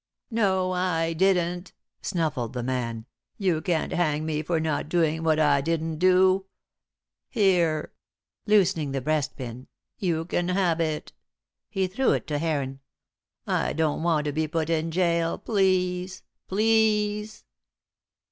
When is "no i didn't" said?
0.31-1.73